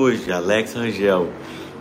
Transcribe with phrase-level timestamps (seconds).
[0.00, 1.28] hoje, Alex Rangel.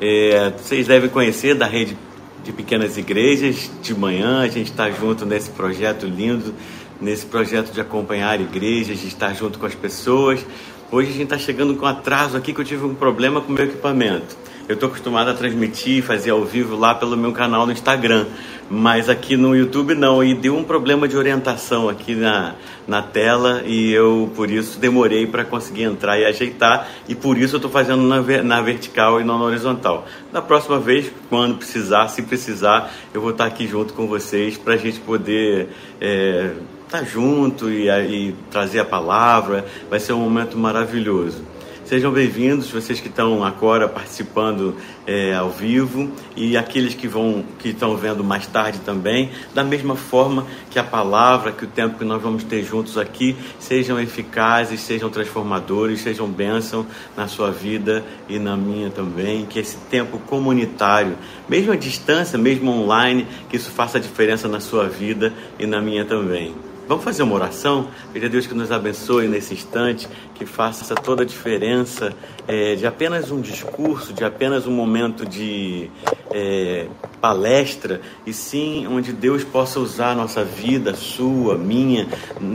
[0.02, 1.96] É, vocês devem conhecer da rede
[2.44, 3.70] de pequenas igrejas.
[3.84, 6.52] De manhã a gente está junto nesse projeto lindo,
[7.00, 10.44] nesse projeto de acompanhar igrejas, de estar junto com as pessoas.
[10.92, 13.56] Hoje a gente está chegando com atraso aqui que eu tive um problema com o
[13.56, 14.36] meu equipamento.
[14.68, 18.26] Eu estou acostumado a transmitir, fazer ao vivo lá pelo meu canal no Instagram,
[18.70, 20.24] mas aqui no YouTube não.
[20.24, 22.56] E deu um problema de orientação aqui na,
[22.88, 26.88] na tela e eu, por isso, demorei para conseguir entrar e ajeitar.
[27.08, 30.06] E por isso eu estou fazendo na, na vertical e não na horizontal.
[30.32, 34.74] Da próxima vez, quando precisar, se precisar, eu vou estar aqui junto com vocês para
[34.74, 35.70] a gente poder.
[36.00, 36.52] É,
[36.88, 41.44] estar junto e, e trazer a palavra, vai ser um momento maravilhoso.
[41.88, 47.70] Sejam bem-vindos, vocês que estão agora participando é, ao vivo e aqueles que vão que
[47.70, 52.04] estão vendo mais tarde também, da mesma forma que a palavra, que o tempo que
[52.04, 58.38] nós vamos ter juntos aqui sejam eficazes, sejam transformadores, sejam bênção na sua vida e
[58.38, 63.98] na minha também, que esse tempo comunitário, mesmo à distância, mesmo online, que isso faça
[63.98, 66.54] diferença na sua vida e na minha também.
[66.88, 67.90] Vamos fazer uma oração?
[68.14, 72.16] Pedir a Deus que nos abençoe nesse instante, que faça toda a diferença
[72.48, 75.92] é, de apenas um discurso, de apenas um momento de
[76.32, 76.88] é,
[77.20, 82.08] palestra, e sim onde Deus possa usar a nossa vida, sua, minha,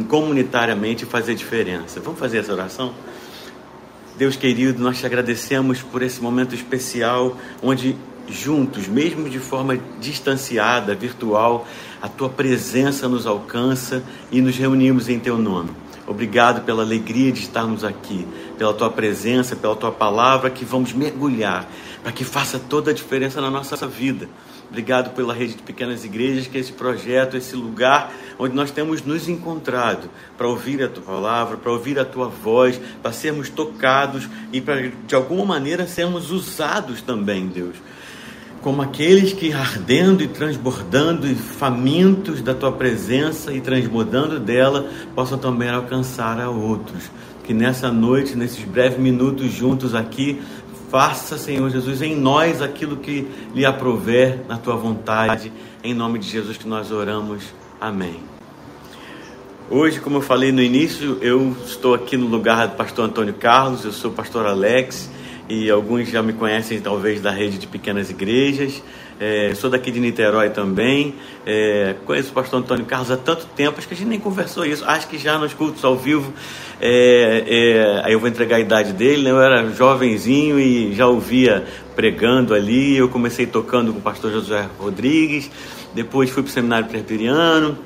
[0.09, 2.01] comunitariamente fazer diferença.
[2.01, 2.95] Vamos fazer essa oração?
[4.17, 7.97] Deus querido, nós te agradecemos por esse momento especial onde
[8.29, 11.67] juntos, mesmo de forma distanciada, virtual,
[12.01, 15.71] a tua presença nos alcança e nos reunimos em teu nome.
[16.07, 18.27] Obrigado pela alegria de estarmos aqui,
[18.59, 21.69] pela tua presença, pela tua palavra que vamos mergulhar,
[22.03, 24.29] para que faça toda a diferença na nossa vida.
[24.69, 29.03] Obrigado pela rede de pequenas igrejas, que é esse projeto, esse lugar onde nós temos
[29.03, 34.29] nos encontrado para ouvir a tua palavra, para ouvir a tua voz, para sermos tocados
[34.53, 37.77] e para de alguma maneira sermos usados também, Deus
[38.63, 45.37] como aqueles que ardendo e transbordando e famintos da tua presença e transbordando dela, possam
[45.37, 47.11] também alcançar a outros.
[47.43, 50.41] Que nessa noite, nesses breves minutos juntos aqui,
[50.89, 55.53] faça, Senhor Jesus, em nós aquilo que lhe aprover na tua vontade.
[55.83, 57.43] Em nome de Jesus que nós oramos.
[57.81, 58.21] Amém.
[59.69, 63.85] Hoje, como eu falei no início, eu estou aqui no lugar do pastor Antônio Carlos,
[63.85, 65.11] eu sou o pastor Alex
[65.53, 68.83] e alguns já me conhecem talvez da rede de pequenas igrejas.
[69.21, 71.15] É, sou daqui de Niterói também.
[71.45, 74.65] É, conheço o pastor Antônio Carlos há tanto tempo, acho que a gente nem conversou
[74.65, 74.83] isso.
[74.87, 76.33] Acho que já nos cultos ao vivo.
[76.81, 79.25] É, é aí eu vou entregar a idade dele.
[79.25, 79.31] Né?
[79.31, 82.97] Eu era jovenzinho e já ouvia pregando ali.
[82.97, 85.51] Eu comecei tocando com o pastor José Rodrigues.
[85.95, 87.77] Depois fui para o seminário presbiteriano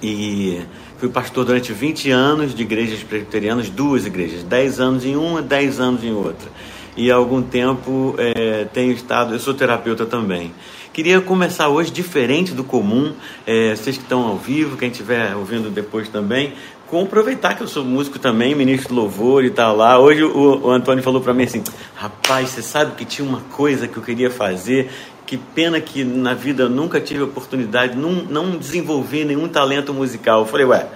[0.00, 0.60] e
[0.98, 5.80] fui pastor durante 20 anos de igrejas presbiterianas, duas igrejas, 10 anos em uma, 10
[5.80, 6.48] anos em outra
[6.96, 10.52] e há algum tempo é, tenho estado, eu sou terapeuta também.
[10.92, 13.12] Queria começar hoje diferente do comum,
[13.46, 16.54] é, vocês que estão ao vivo, quem estiver ouvindo depois também,
[16.86, 19.98] com aproveitar que eu sou músico também, ministro de louvor e tal lá.
[19.98, 21.62] Hoje o, o Antônio falou para mim assim:
[21.94, 24.90] rapaz, você sabe que tinha uma coisa que eu queria fazer
[25.26, 30.42] que pena que na vida nunca tive oportunidade, não, não desenvolvi nenhum talento musical.
[30.42, 30.86] Eu falei, ué,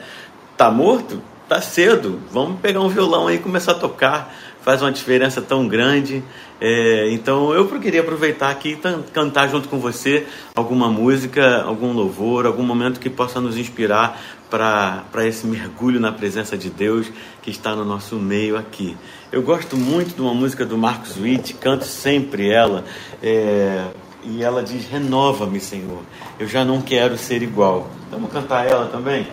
[0.56, 1.20] tá morto?
[1.48, 5.66] Tá cedo, vamos pegar um violão aí e começar a tocar faz uma diferença tão
[5.66, 6.22] grande.
[6.60, 12.44] É, então eu queria aproveitar aqui e cantar junto com você alguma música, algum louvor,
[12.44, 17.10] algum momento que possa nos inspirar para esse mergulho na presença de Deus
[17.40, 18.96] que está no nosso meio aqui.
[19.32, 22.84] Eu gosto muito de uma música do Marcos Witt, canto sempre ela.
[23.22, 23.86] É,
[24.22, 26.02] e ela diz: Renova-me, Senhor.
[26.38, 27.88] Eu já não quero ser igual.
[28.10, 29.26] Vamos cantar ela também?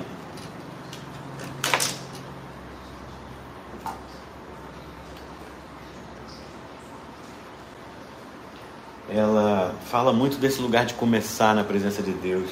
[9.17, 12.50] Ela fala muito desse lugar de começar na presença de Deus.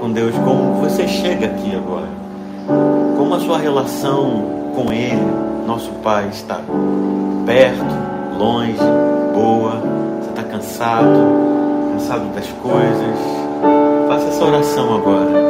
[0.00, 2.08] Com Deus como você chega aqui agora,
[3.16, 5.20] como a sua relação com Ele,
[5.66, 6.58] nosso Pai, está
[7.44, 7.84] perto,
[8.38, 8.78] longe,
[9.34, 9.76] boa,
[10.20, 11.06] você está cansado,
[11.92, 13.18] cansado das coisas.
[14.08, 15.49] Faça essa oração agora.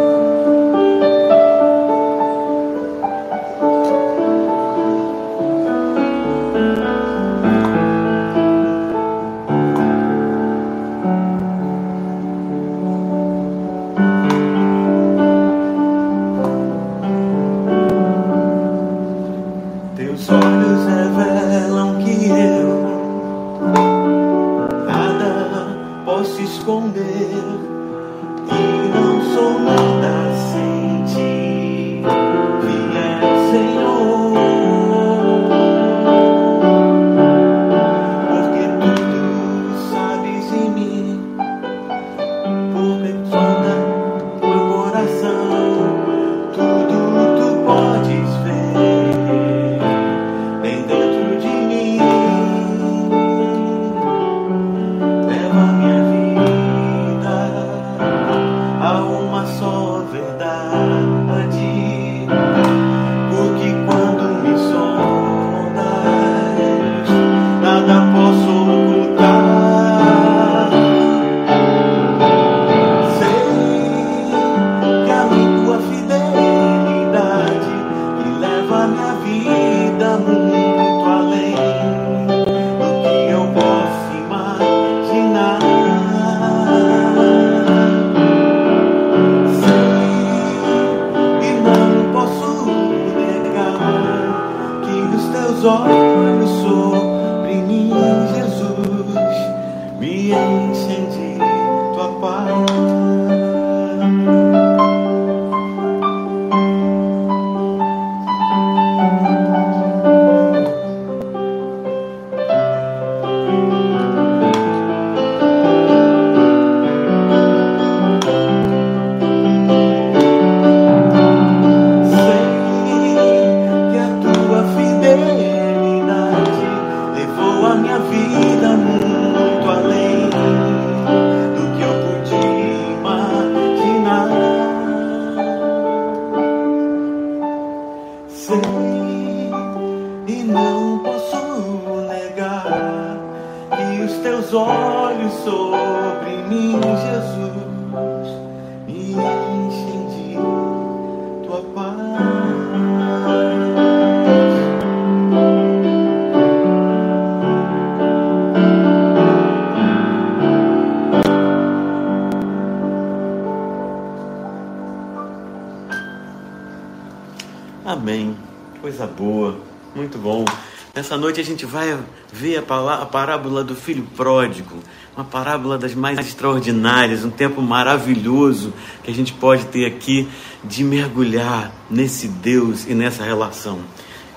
[171.10, 171.98] Essa noite a gente vai
[172.32, 174.76] ver a, parábola do filho pródigo,
[175.16, 180.28] uma parábola das mais extraordinárias, um tempo maravilhoso que a gente pode ter aqui
[180.62, 183.80] de mergulhar nesse Deus e nessa relação.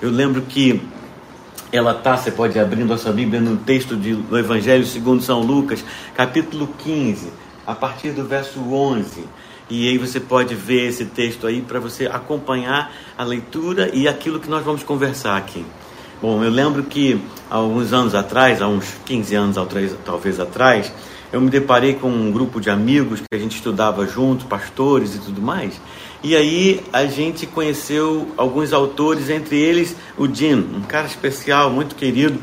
[0.02, 0.82] Eu lembro que
[1.70, 5.22] ela está, você pode ir abrindo a sua Bíblia no texto de, do Evangelho segundo
[5.22, 5.84] São Lucas,
[6.16, 7.28] capítulo 15,
[7.64, 9.22] a partir do verso 11.
[9.70, 14.40] E aí você pode ver esse texto aí para você acompanhar a leitura e aquilo
[14.40, 15.64] que nós vamos conversar aqui.
[16.22, 19.56] Bom, eu lembro que há alguns anos atrás, há uns 15 anos
[20.04, 20.92] talvez atrás,
[21.32, 25.18] eu me deparei com um grupo de amigos que a gente estudava junto, pastores e
[25.18, 25.80] tudo mais.
[26.22, 31.96] E aí a gente conheceu alguns autores, entre eles o Jim, um cara especial, muito
[31.96, 32.38] querido.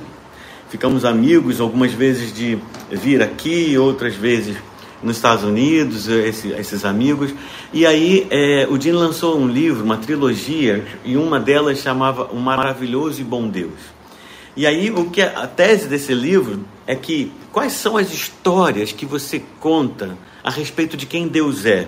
[0.70, 2.60] Ficamos amigos algumas vezes de
[2.92, 4.58] vir aqui, outras vezes
[5.04, 7.34] nos Estados Unidos, esse, esses amigos.
[7.74, 12.38] E aí é, o Dean lançou um livro, uma trilogia, e uma delas chamava O
[12.38, 13.80] Maravilhoso e Bom Deus.
[14.56, 19.06] E aí o que a tese desse livro é que quais são as histórias que
[19.06, 21.88] você conta a respeito de quem Deus é?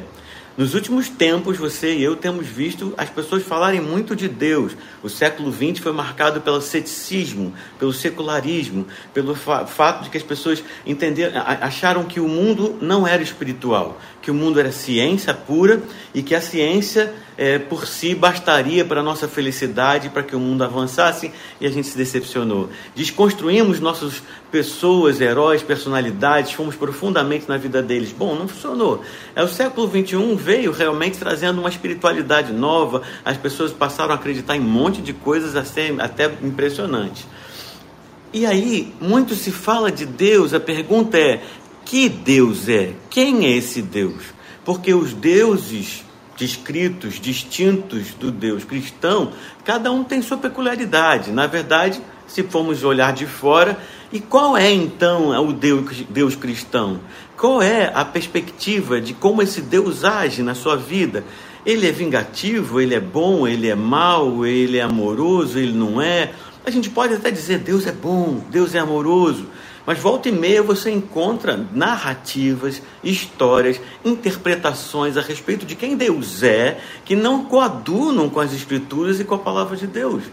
[0.56, 4.78] Nos últimos tempos, você e eu temos visto as pessoas falarem muito de Deus.
[5.02, 10.22] O século XX foi marcado pelo ceticismo, pelo secularismo, pelo fa fato de que as
[10.22, 15.84] pessoas entenderam, acharam que o mundo não era espiritual, que o mundo era ciência pura
[16.16, 20.40] e que a ciência é, por si bastaria para a nossa felicidade, para que o
[20.40, 22.70] mundo avançasse e a gente se decepcionou.
[22.96, 28.16] Desconstruímos nossas pessoas, heróis, personalidades, fomos profundamente na vida deles.
[28.18, 29.04] Bom, não funcionou.
[29.36, 34.56] É, o século XXI veio realmente trazendo uma espiritualidade nova, as pessoas passaram a acreditar
[34.56, 37.28] em um monte de coisas até impressionantes.
[38.34, 41.44] E aí, muito se fala de Deus, a pergunta é:
[41.86, 42.94] que Deus é?
[43.10, 44.24] Quem é esse Deus?
[44.66, 46.04] Porque os deuses
[46.38, 49.32] descritos, distintos do Deus cristão,
[49.64, 51.32] cada um tem sua peculiaridade.
[51.32, 53.78] Na verdade, se formos olhar de fora,
[54.12, 57.00] e qual é então o Deus, Deus cristão?
[57.38, 61.24] Qual é a perspectiva de como esse Deus age na sua vida?
[61.66, 66.32] Ele é vingativo, ele é bom, ele é mau, ele é amoroso, ele não é.
[66.66, 69.46] A gente pode até dizer Deus é bom, Deus é amoroso,
[69.86, 76.80] mas volta e meia você encontra narrativas, histórias, interpretações a respeito de quem Deus é,
[77.04, 80.24] que não coadunam com as Escrituras e com a palavra de Deus.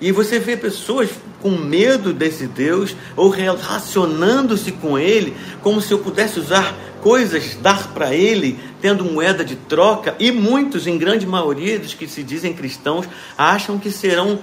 [0.00, 1.10] E você vê pessoas
[1.42, 7.92] com medo desse Deus ou relacionando-se com ele como se eu pudesse usar coisas, dar
[7.92, 12.52] para ele, tendo moeda de troca, e muitos, em grande maioria dos que se dizem
[12.52, 14.40] cristãos, acham que serão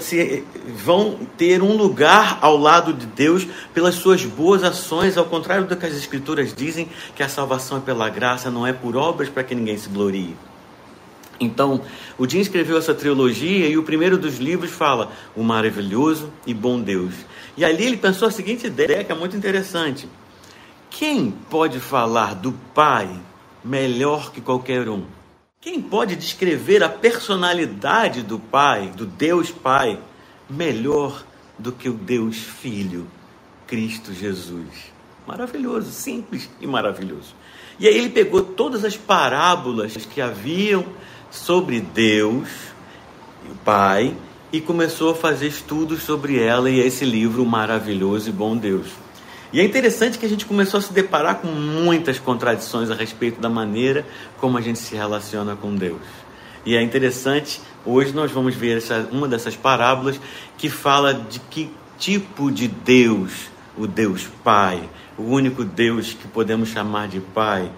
[0.00, 0.44] se,
[0.84, 5.76] vão ter um lugar ao lado de Deus pelas suas boas ações, ao contrário do
[5.76, 9.44] que as escrituras dizem, que a salvação é pela graça, não é por obras para
[9.44, 10.36] que ninguém se glorie.
[11.42, 11.82] Então,
[12.16, 16.80] o Jim escreveu essa trilogia e o primeiro dos livros fala o maravilhoso e bom
[16.80, 17.14] Deus.
[17.56, 20.08] E ali ele pensou a seguinte ideia que é muito interessante.
[20.88, 23.08] Quem pode falar do Pai
[23.64, 25.04] melhor que qualquer um?
[25.60, 29.98] Quem pode descrever a personalidade do Pai, do Deus Pai,
[30.50, 31.24] melhor
[31.58, 33.06] do que o Deus Filho,
[33.66, 34.92] Cristo Jesus?
[35.26, 37.34] Maravilhoso, simples e maravilhoso.
[37.78, 40.84] E aí ele pegou todas as parábolas que haviam
[41.32, 42.48] sobre Deus,
[43.50, 44.14] o Pai,
[44.52, 48.86] e começou a fazer estudos sobre ela e esse livro maravilhoso e bom Deus.
[49.50, 53.40] E é interessante que a gente começou a se deparar com muitas contradições a respeito
[53.40, 54.06] da maneira
[54.38, 56.02] como a gente se relaciona com Deus.
[56.66, 60.20] E é interessante, hoje nós vamos ver essa, uma dessas parábolas
[60.58, 66.68] que fala de que tipo de Deus, o Deus Pai, o único Deus que podemos
[66.68, 67.70] chamar de Pai,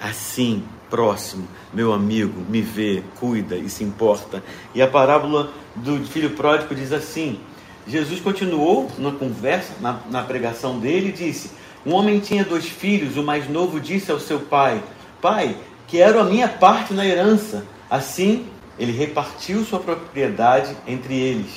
[0.00, 4.42] assim, próximo, meu amigo, me vê, cuida e se importa.
[4.74, 7.38] E a parábola do filho pródigo diz assim:
[7.86, 11.52] Jesus continuou na conversa, na, na pregação dele, e disse:
[11.86, 14.82] Um homem tinha dois filhos, o mais novo disse ao seu pai:
[15.22, 15.56] Pai,
[15.86, 17.64] quero a minha parte na herança.
[17.88, 18.46] Assim,
[18.78, 21.50] ele repartiu sua propriedade entre eles.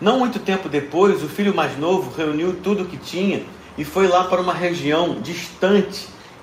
[0.00, 3.42] Não muito tempo depois, o filho mais novo reuniu tudo o que tinha
[3.78, 6.06] e foi lá para uma região distante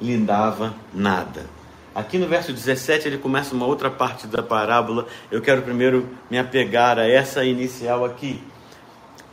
[0.00, 1.46] lhe dava nada.
[1.94, 5.06] Aqui no verso 17 ele começa uma outra parte da parábola.
[5.30, 8.42] Eu quero primeiro me apegar a essa inicial aqui.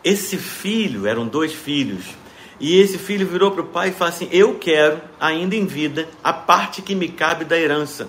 [0.04, 2.16] Esse filho, eram dois filhos,
[2.60, 6.08] e esse filho virou para o pai e falou assim: Eu quero, ainda em vida,
[6.24, 8.08] a parte que me cabe da herança.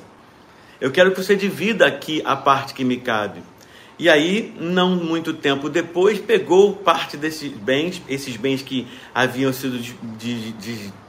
[0.80, 3.42] Eu quero que você divida aqui a parte que me cabe.
[3.98, 9.78] E aí, não muito tempo depois, pegou parte desses bens, esses bens que haviam sido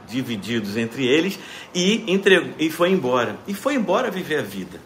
[0.06, 1.38] divididos entre eles,
[1.74, 3.38] e, entregou, e foi embora.
[3.46, 4.80] E foi embora viver a vida.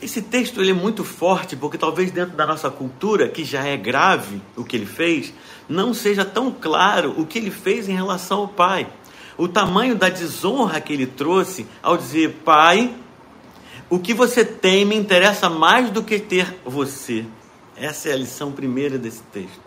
[0.00, 3.76] Esse texto ele é muito forte porque talvez dentro da nossa cultura, que já é
[3.76, 5.32] grave o que ele fez,
[5.68, 8.86] não seja tão claro o que ele fez em relação ao pai.
[9.38, 12.94] O tamanho da desonra que ele trouxe ao dizer: Pai,
[13.88, 17.24] o que você tem me interessa mais do que ter você.
[17.76, 19.65] Essa é a lição primeira desse texto.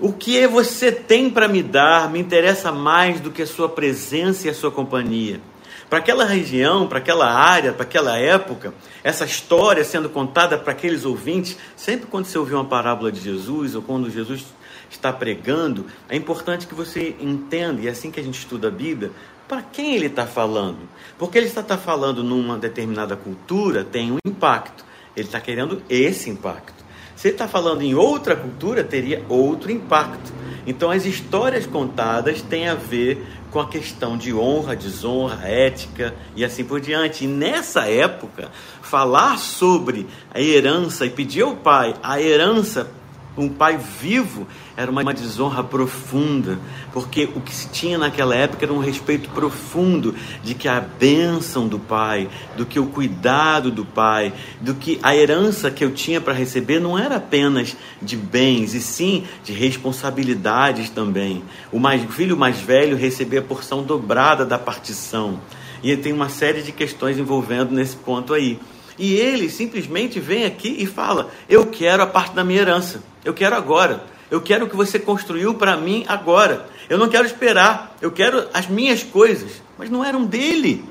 [0.00, 4.46] O que você tem para me dar me interessa mais do que a sua presença
[4.46, 5.42] e a sua companhia.
[5.90, 8.72] Para aquela região, para aquela área, para aquela época,
[9.04, 13.74] essa história sendo contada para aqueles ouvintes, sempre quando você ouvir uma parábola de Jesus
[13.74, 14.46] ou quando Jesus
[14.88, 18.70] está pregando, é importante que você entenda, e é assim que a gente estuda a
[18.70, 19.10] Bíblia,
[19.46, 20.78] para quem ele está falando.
[21.18, 24.82] Porque ele está, está falando numa determinada cultura, tem um impacto.
[25.14, 26.79] Ele está querendo esse impacto.
[27.20, 30.32] Se ele está falando em outra cultura, teria outro impacto.
[30.66, 36.42] Então, as histórias contadas têm a ver com a questão de honra, desonra, ética e
[36.42, 37.24] assim por diante.
[37.24, 38.50] E nessa época,
[38.80, 42.90] falar sobre a herança e pedir ao pai a herança
[43.36, 44.46] um pai vivo
[44.80, 46.58] era uma desonra profunda,
[46.90, 51.68] porque o que se tinha naquela época era um respeito profundo de que a bênção
[51.68, 56.18] do pai, do que o cuidado do pai, do que a herança que eu tinha
[56.18, 61.42] para receber não era apenas de bens, e sim de responsabilidades também.
[61.70, 65.38] O, mais, filho mais velho recebia a porção dobrada da partição.
[65.82, 68.58] E tem uma série de questões envolvendo nesse ponto aí.
[68.98, 73.02] E ele simplesmente vem aqui e fala: Eu quero a parte da minha herança.
[73.22, 74.04] Eu quero agora.
[74.30, 76.68] Eu quero o que você construiu para mim agora.
[76.88, 77.96] Eu não quero esperar.
[78.00, 79.62] Eu quero as minhas coisas.
[79.76, 80.84] Mas não eram dele.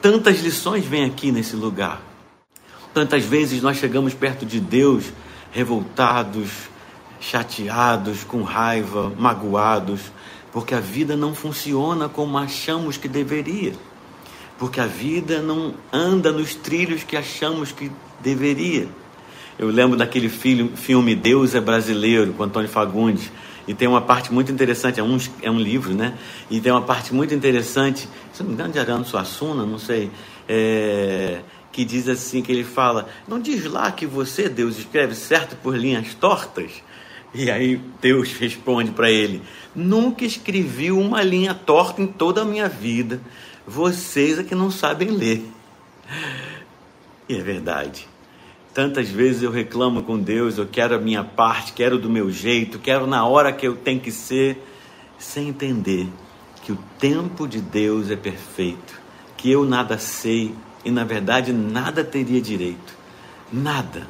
[0.00, 2.00] Tantas lições vêm aqui nesse lugar.
[2.94, 5.04] Tantas vezes nós chegamos perto de Deus
[5.52, 6.50] revoltados,
[7.20, 10.00] chateados, com raiva, magoados,
[10.52, 13.74] porque a vida não funciona como achamos que deveria
[14.58, 18.88] porque a vida não anda nos trilhos que achamos que deveria.
[19.58, 23.32] Eu lembro daquele filme Deus é Brasileiro, com Antônio Fagundes,
[23.66, 26.16] e tem uma parte muito interessante, é um, é um livro, né?
[26.50, 30.10] E tem uma parte muito interessante, se não me engano, de Ariano Suassuna, não sei,
[30.46, 31.40] é,
[31.72, 35.76] que diz assim, que ele fala, não diz lá que você, Deus, escreve certo por
[35.76, 36.70] linhas tortas?
[37.34, 39.42] E aí Deus responde para ele,
[39.74, 43.20] nunca escrevi uma linha torta em toda a minha vida,
[43.66, 45.44] vocês é que não sabem ler.
[47.28, 48.06] E é verdade.
[48.76, 52.78] Tantas vezes eu reclamo com Deus, eu quero a minha parte, quero do meu jeito,
[52.78, 54.62] quero na hora que eu tenho que ser,
[55.18, 56.06] sem entender
[56.62, 59.00] que o tempo de Deus é perfeito,
[59.34, 62.94] que eu nada sei e na verdade nada teria direito.
[63.50, 64.06] Nada.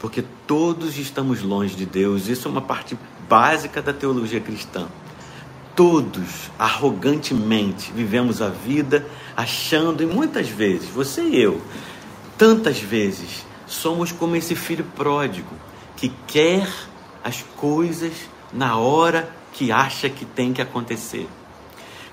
[0.00, 2.26] Porque todos estamos longe de Deus.
[2.26, 4.88] Isso é uma parte básica da teologia cristã
[5.76, 11.62] todos arrogantemente vivemos a vida achando, e muitas vezes, você e eu,
[12.36, 15.54] tantas vezes, somos como esse filho pródigo
[15.96, 16.68] que quer
[17.22, 18.12] as coisas
[18.52, 21.28] na hora que acha que tem que acontecer.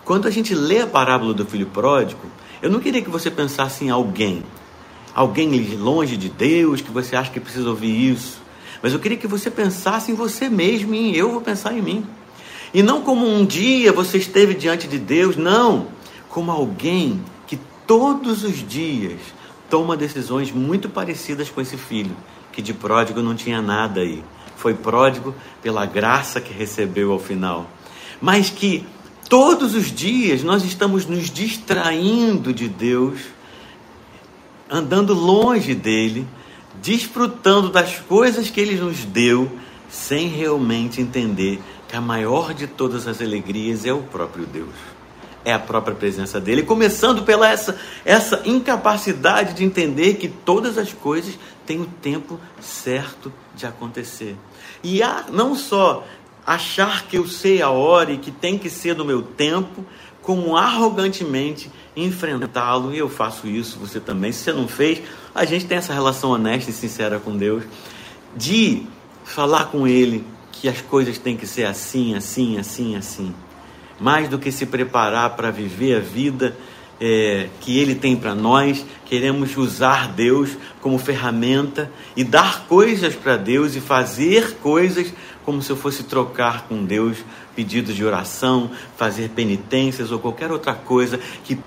[0.05, 2.21] Quando a gente lê a parábola do filho pródigo,
[2.61, 4.43] eu não queria que você pensasse em alguém,
[5.15, 8.39] alguém longe de Deus, que você acha que precisa ouvir isso,
[8.81, 11.81] mas eu queria que você pensasse em você mesmo e em eu vou pensar em
[11.81, 12.05] mim.
[12.71, 15.87] E não como um dia você esteve diante de Deus, não,
[16.29, 19.19] como alguém que todos os dias
[19.69, 22.15] toma decisões muito parecidas com esse filho,
[22.51, 24.23] que de pródigo não tinha nada aí.
[24.55, 27.69] Foi pródigo pela graça que recebeu ao final.
[28.21, 28.85] Mas que
[29.29, 33.19] todos os dias nós estamos nos distraindo de Deus,
[34.69, 36.27] andando longe dele,
[36.81, 39.51] desfrutando das coisas que ele nos deu,
[39.89, 44.96] sem realmente entender que a maior de todas as alegrias é o próprio Deus.
[45.47, 50.91] É a própria presença dele, começando pela essa, essa incapacidade de entender que todas as
[50.91, 54.35] coisas têm o tempo certo de acontecer.
[54.83, 56.05] E há não só
[56.45, 59.85] achar que eu sei a hora e que tem que ser no meu tempo,
[60.21, 64.33] como arrogantemente enfrentá-lo, e eu faço isso, você também.
[64.33, 65.01] Se você não fez,
[65.33, 67.63] a gente tem essa relação honesta e sincera com Deus,
[68.35, 68.83] de
[69.23, 73.33] falar com Ele, que as coisas têm que ser assim, assim, assim, assim.
[73.99, 76.55] Mais do que se preparar para viver a vida
[76.99, 83.37] é, que Ele tem para nós, queremos usar Deus como ferramenta e dar coisas para
[83.37, 85.13] Deus e fazer coisas
[85.45, 87.17] como se eu fosse trocar com Deus
[87.55, 91.57] pedidos de oração, fazer penitências ou qualquer outra coisa que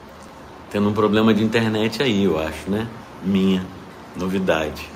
[0.70, 2.86] tendo um problema de internet aí, eu acho, né?
[3.24, 3.66] Minha
[4.16, 4.86] novidade.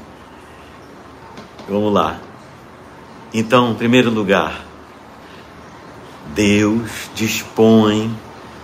[1.68, 2.20] Vamos lá.
[3.32, 4.64] Então, em primeiro lugar,
[6.34, 8.14] Deus dispõe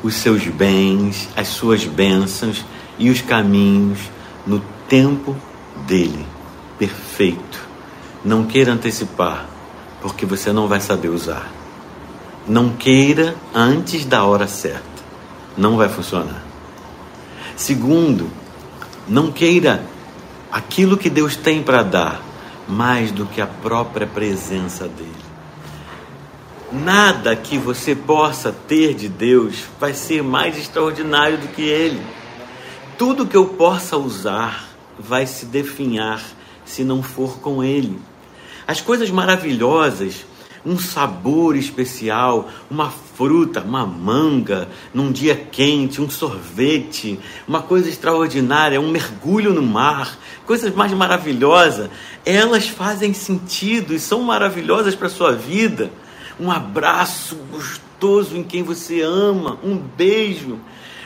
[0.02, 2.64] os seus bens, as suas bênçãos
[2.98, 3.98] e os caminhos
[4.46, 5.36] no tempo
[5.86, 6.26] dele,
[6.78, 7.68] perfeito.
[8.24, 9.46] Não queira antecipar,
[10.02, 11.50] porque você não vai saber usar.
[12.46, 14.82] Não queira antes da hora certa,
[15.56, 16.42] não vai funcionar.
[17.56, 18.30] Segundo,
[19.06, 19.84] não queira
[20.50, 22.20] aquilo que Deus tem para dar
[22.66, 25.29] mais do que a própria presença dele.
[26.72, 32.00] Nada que você possa ter de Deus vai ser mais extraordinário do que ele.
[32.96, 36.22] Tudo que eu possa usar vai se definhar
[36.64, 37.98] se não for com ele.
[38.68, 40.24] As coisas maravilhosas
[40.64, 48.80] um sabor especial, uma fruta, uma manga, num dia quente, um sorvete, uma coisa extraordinária,
[48.80, 51.90] um mergulho no mar, coisas mais maravilhosas,
[52.26, 55.90] elas fazem sentido e são maravilhosas para a sua vida.
[56.40, 60.58] Um abraço gostoso em quem você ama, um beijo,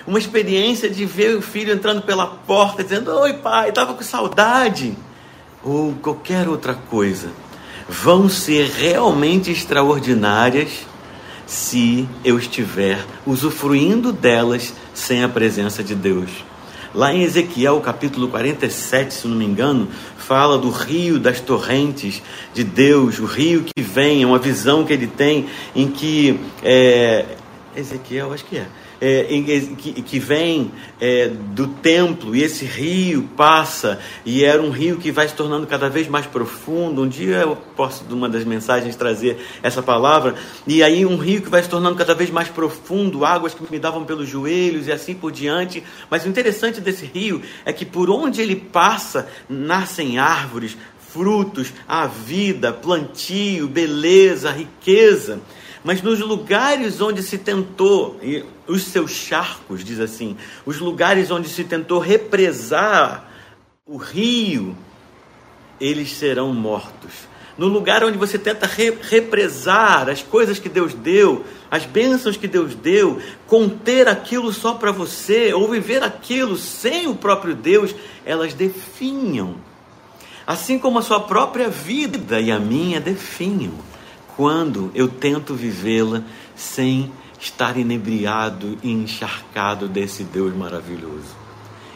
[0.07, 4.97] uma experiência de ver o filho entrando pela porta dizendo: Oi, pai, estava com saudade,
[5.61, 7.31] ou qualquer outra coisa.
[7.88, 10.87] Vão ser realmente extraordinárias
[11.47, 16.31] se eu estiver usufruindo delas sem a presença de Deus.
[16.94, 22.22] Lá em Ezequiel capítulo 47, se não me engano, fala do rio das torrentes
[22.54, 26.38] de Deus, o rio que vem, é uma visão que ele tem em que.
[26.62, 27.24] É,
[27.76, 28.68] Ezequiel, acho que é
[29.05, 29.25] é,
[29.77, 35.12] que, que, vem é, do templo, e esse rio passa, e era um rio que
[35.12, 37.03] vai se tornando cada vez mais profundo.
[37.03, 40.35] Um dia eu posso, de uma das mensagens, trazer essa palavra,
[40.67, 43.79] e aí um rio que vai se tornando cada vez mais profundo, águas que me
[43.79, 45.85] davam pelos joelhos e assim por diante.
[46.09, 50.79] Mas o interessante desse rio é que por onde ele passa, nascem árvores,
[51.12, 55.40] frutos, a vida, plantio, beleza, riqueza.
[55.85, 58.18] Mas nos lugares onde se tentou,
[58.66, 63.31] os seus charcos, diz assim, os lugares onde se tentou represar
[63.87, 64.75] o rio,
[65.79, 67.12] eles serão mortos.
[67.59, 72.49] No lugar onde você tenta re represar as coisas que Deus deu, as bênçãos que
[72.49, 77.94] Deus deu, conter aquilo só para você, ou viver aquilo sem o próprio Deus,
[78.25, 79.57] elas definham.
[80.47, 83.75] Assim como a sua própria vida e a minha definham
[84.37, 86.23] quando eu tento vivê-la
[86.55, 91.44] sem estar inebriado e encharcado desse Deus maravilhoso.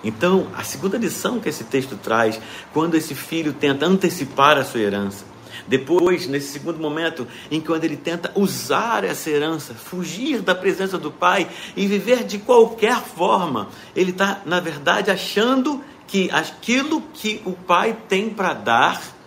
[0.05, 2.41] Então, a segunda lição que esse texto traz,
[2.73, 5.25] quando esse filho tenta antecipar a sua herança,
[5.67, 11.11] depois, nesse segundo momento, em que ele tenta usar essa herança, fugir da presença do
[11.11, 17.53] pai e viver de qualquer forma, ele está, na verdade, achando que aquilo que o
[17.53, 19.18] pai tem para dar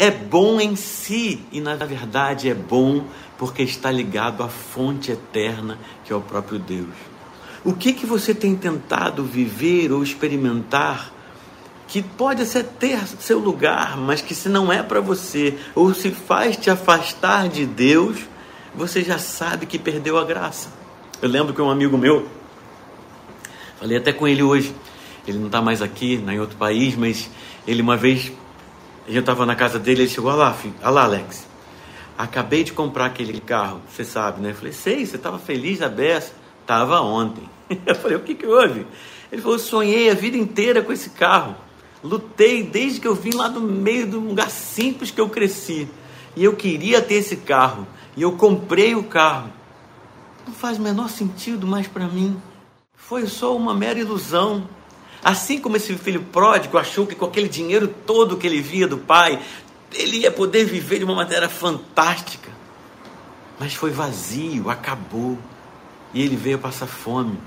[0.00, 3.04] é bom em si e na verdade é bom
[3.36, 6.88] porque está ligado à fonte eterna que é o próprio Deus.
[7.62, 11.12] O que que você tem tentado viver ou experimentar
[11.86, 16.10] que pode até ter seu lugar, mas que se não é para você ou se
[16.10, 18.20] faz te afastar de Deus,
[18.74, 20.70] você já sabe que perdeu a graça.
[21.20, 22.26] Eu lembro que um amigo meu,
[23.78, 24.74] falei até com ele hoje,
[25.28, 27.28] ele não está mais aqui, está em outro país, mas
[27.66, 28.32] ele uma vez
[29.10, 31.44] a gente estava na casa dele, ele chegou, lá, filho, olha lá, Alex.
[32.16, 34.50] Acabei de comprar aquele carro, você sabe, né?
[34.50, 36.32] Eu falei, sei, você estava feliz da beça?
[36.60, 37.42] Estava ontem.
[37.84, 38.86] Eu falei, o que, que houve?
[39.32, 41.56] Ele falou, sonhei a vida inteira com esse carro.
[42.04, 45.88] Lutei desde que eu vim lá do meio um lugar simples que eu cresci.
[46.36, 47.86] E eu queria ter esse carro.
[48.16, 49.52] E eu comprei o carro.
[50.46, 52.40] Não faz o menor sentido mais para mim.
[52.94, 54.68] Foi só uma mera ilusão.
[55.22, 58.98] Assim como esse filho pródigo achou que com aquele dinheiro todo que ele via do
[58.98, 59.40] pai,
[59.92, 62.50] ele ia poder viver de uma maneira fantástica.
[63.58, 65.38] Mas foi vazio, acabou.
[66.14, 67.38] E ele veio passar fome.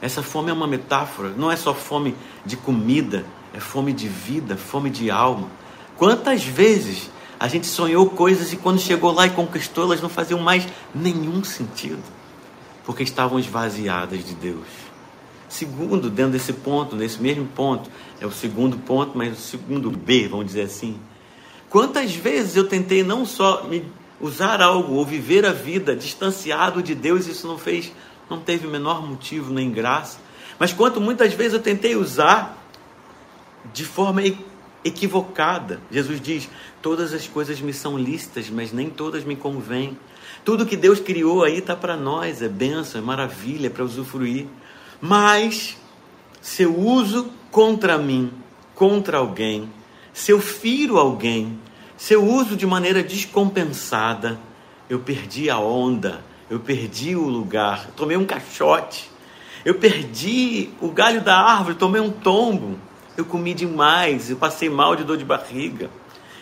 [0.00, 4.56] Essa fome é uma metáfora, não é só fome de comida, é fome de vida,
[4.56, 5.48] fome de alma.
[5.96, 7.10] Quantas vezes
[7.40, 11.42] a gente sonhou coisas e quando chegou lá e conquistou, elas não faziam mais nenhum
[11.42, 12.02] sentido,
[12.84, 14.66] porque estavam esvaziadas de Deus.
[15.48, 20.28] Segundo, dentro desse ponto, nesse mesmo ponto, é o segundo ponto, mas o segundo B,
[20.28, 20.98] vamos dizer assim.
[21.68, 23.84] Quantas vezes eu tentei não só me
[24.20, 27.92] usar algo ou viver a vida distanciado de Deus, isso não fez,
[28.28, 30.18] não teve o menor motivo nem graça.
[30.58, 32.56] Mas quanto muitas vezes eu tentei usar
[33.72, 34.22] de forma
[34.84, 35.80] equivocada.
[35.90, 36.48] Jesus diz:
[36.80, 39.98] todas as coisas me são lícitas, mas nem todas me convêm.
[40.44, 44.46] Tudo que Deus criou aí está para nós, é bênção, é maravilha, é para usufruir.
[45.00, 45.76] Mas
[46.40, 48.32] se eu uso contra mim,
[48.74, 49.68] contra alguém,
[50.12, 51.58] se eu firo alguém,
[51.96, 54.38] se eu uso de maneira descompensada,
[54.88, 59.10] eu perdi a onda, eu perdi o lugar, tomei um caixote,
[59.64, 62.78] eu perdi o galho da árvore, tomei um tombo,
[63.16, 65.90] eu comi demais, eu passei mal de dor de barriga.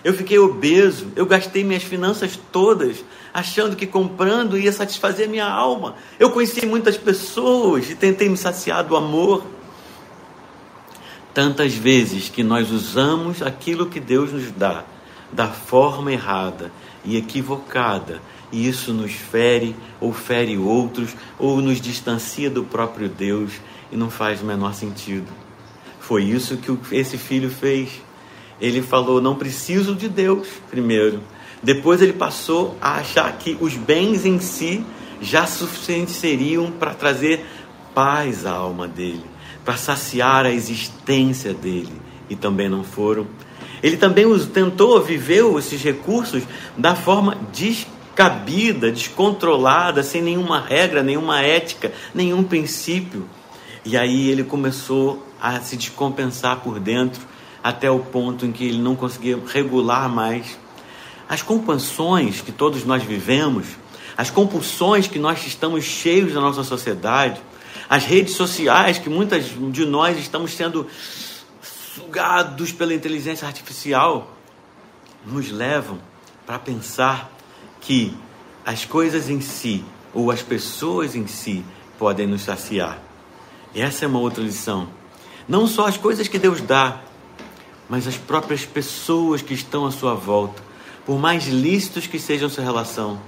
[0.03, 3.03] Eu fiquei obeso, eu gastei minhas finanças todas
[3.35, 5.97] achando que comprando ia satisfazer minha alma.
[6.18, 9.44] Eu conheci muitas pessoas e tentei me saciar do amor.
[11.35, 14.85] Tantas vezes que nós usamos aquilo que Deus nos dá
[15.33, 16.70] da forma errada
[17.05, 23.51] e equivocada, e isso nos fere ou fere outros ou nos distancia do próprio Deus
[23.90, 25.27] e não faz o menor sentido.
[25.99, 28.01] Foi isso que esse filho fez
[28.61, 31.20] ele falou: não preciso de Deus, primeiro.
[31.64, 34.85] Depois ele passou a achar que os bens em si
[35.18, 37.46] já suficientes seriam para trazer
[37.94, 39.24] paz à alma dele,
[39.64, 41.92] para saciar a existência dele,
[42.29, 43.27] e também não foram.
[43.83, 46.42] Ele também tentou viver esses recursos
[46.77, 53.27] da forma descabida, descontrolada, sem nenhuma regra, nenhuma ética, nenhum princípio.
[53.87, 57.22] E aí ele começou a se descompensar por dentro
[57.62, 60.62] até o ponto em que ele não conseguia regular mais
[61.29, 63.67] as compulsões que todos nós vivemos,
[64.17, 67.41] as compulsões que nós estamos cheios na nossa sociedade,
[67.89, 70.87] as redes sociais que muitas de nós estamos sendo
[71.95, 74.33] sugados pela inteligência artificial,
[75.25, 75.99] nos levam
[76.47, 77.31] para pensar
[77.81, 78.15] que
[78.65, 81.65] as coisas em si ou as pessoas em si
[81.99, 82.99] podem nos saciar.
[83.75, 84.89] Essa é uma outra lição.
[85.49, 87.01] Não só as coisas que Deus dá,
[87.89, 90.63] mas as próprias pessoas que estão à sua volta,
[91.07, 93.21] por mais lícitos que sejam sua relação,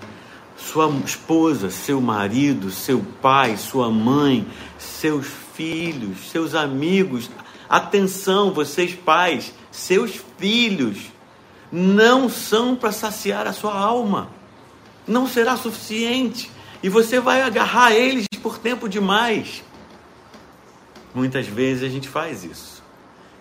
[0.57, 4.47] sua esposa, seu marido, seu pai, sua mãe,
[4.79, 7.31] seus filhos, seus amigos.
[7.69, 10.99] Atenção, vocês pais, seus filhos
[11.71, 14.31] não são para saciar a sua alma.
[15.07, 16.51] Não será suficiente.
[16.83, 19.63] E você vai agarrar eles por tempo demais.
[21.15, 22.83] Muitas vezes a gente faz isso.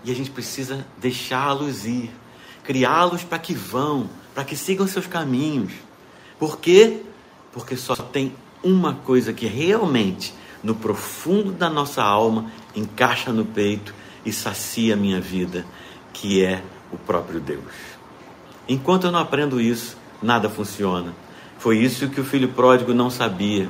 [0.04, 2.12] E a gente precisa deixá-los ir,
[2.64, 5.72] criá-los para que vão, para que sigam seus caminhos.
[6.38, 7.02] Por quê?
[7.54, 13.96] Porque só tem uma coisa que realmente, no profundo da nossa alma, encaixa no peito
[14.26, 15.66] e sacia a minha vida,
[16.12, 17.64] que é o próprio Deus.
[18.68, 21.16] Enquanto eu não aprendo isso, nada funciona.
[21.58, 23.70] Foi isso que o filho pródigo não sabia.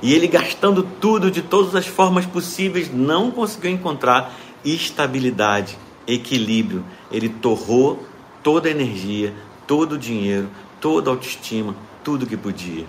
[0.00, 4.32] E ele, gastando tudo de todas as formas possíveis, não conseguiu encontrar
[4.64, 6.84] estabilidade, equilíbrio.
[7.10, 8.06] Ele torrou
[8.42, 9.34] toda a energia,
[9.68, 10.48] todo o dinheiro,
[10.80, 12.86] toda a autoestima, tudo que podia.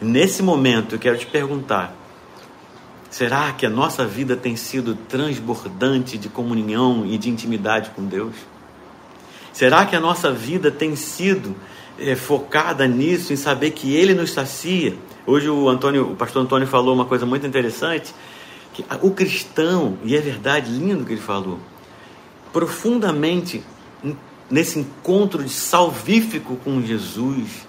[0.00, 1.94] Nesse momento, eu quero te perguntar:
[3.08, 8.34] será que a nossa vida tem sido transbordante de comunhão e de intimidade com Deus?
[9.52, 11.54] Será que a nossa vida tem sido
[11.98, 14.94] é, focada nisso, em saber que Ele nos sacia?
[15.26, 18.14] Hoje o Antônio, o pastor Antônio falou uma coisa muito interessante,
[18.72, 21.58] que o cristão, e é verdade, lindo que ele falou,
[22.52, 23.62] profundamente
[24.50, 27.66] nesse encontro de salvífico com Jesus,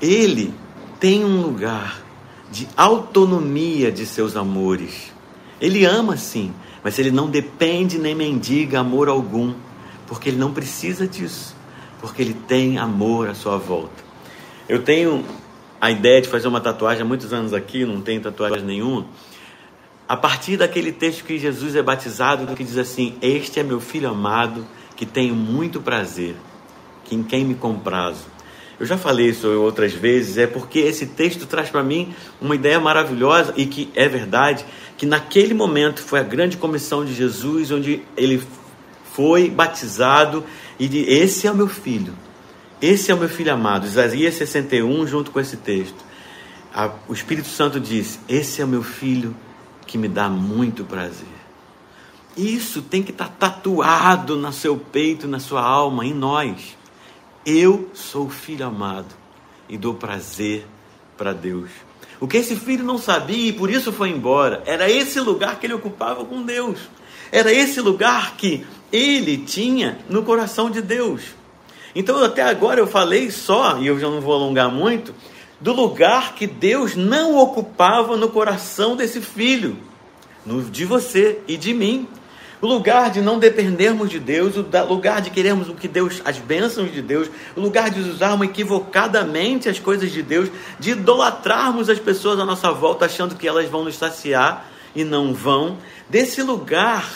[0.00, 0.54] ele
[0.98, 2.02] tem um lugar
[2.50, 5.12] de autonomia de seus amores.
[5.60, 6.52] Ele ama sim,
[6.82, 9.54] mas ele não depende nem mendiga amor algum
[10.10, 11.54] porque ele não precisa disso,
[12.00, 14.02] porque ele tem amor à sua volta.
[14.68, 15.24] Eu tenho
[15.80, 19.06] a ideia de fazer uma tatuagem há muitos anos aqui, não tenho tatuagem nenhuma.
[20.08, 24.08] A partir daquele texto que Jesus é batizado, que diz assim: Este é meu filho
[24.08, 24.66] amado,
[25.00, 26.36] que tenho muito prazer,
[27.06, 28.26] que em quem me comprazo.
[28.78, 32.78] Eu já falei isso outras vezes, é porque esse texto traz para mim uma ideia
[32.78, 34.62] maravilhosa e que é verdade,
[34.98, 38.42] que naquele momento foi a grande comissão de Jesus, onde ele
[39.14, 40.44] foi batizado
[40.78, 42.12] e de esse é o meu filho.
[42.82, 43.86] Esse é o meu filho amado.
[43.86, 46.04] Isaías 61 junto com esse texto.
[47.08, 49.34] O Espírito Santo diz: "Esse é o meu filho
[49.86, 51.39] que me dá muito prazer".
[52.36, 56.76] Isso tem que estar tá tatuado no seu peito, na sua alma, em nós.
[57.44, 59.14] Eu sou filho amado
[59.68, 60.66] e dou prazer
[61.16, 61.70] para Deus.
[62.20, 65.66] O que esse filho não sabia e por isso foi embora, era esse lugar que
[65.66, 66.78] ele ocupava com Deus.
[67.32, 71.22] Era esse lugar que ele tinha no coração de Deus.
[71.94, 75.14] Então, até agora eu falei só, e eu já não vou alongar muito,
[75.60, 79.76] do lugar que Deus não ocupava no coração desse filho,
[80.44, 82.08] no, de você e de mim.
[82.60, 86.38] O lugar de não dependermos de Deus, o lugar de querermos o que Deus, as
[86.38, 91.98] bênçãos de Deus, o lugar de usarmos equivocadamente as coisas de Deus, de idolatrarmos as
[91.98, 95.78] pessoas à nossa volta achando que elas vão nos saciar e não vão.
[96.08, 97.08] Desse lugar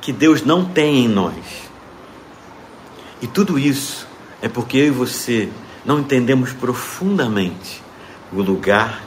[0.00, 1.34] que Deus não tem em nós.
[3.20, 4.06] E tudo isso
[4.40, 5.48] é porque eu e você
[5.84, 7.82] não entendemos profundamente
[8.32, 9.02] o lugar